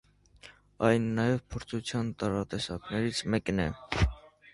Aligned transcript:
Այն 0.87 1.03
նաև 1.19 1.35
փորձության 1.55 2.09
տարատեսակներից 2.23 3.21
մեկն 3.35 3.63
է։ 3.67 3.69